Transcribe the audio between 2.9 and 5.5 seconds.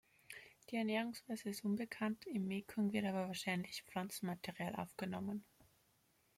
wird aber wahrscheinlich Pflanzenmaterial aufgenommen.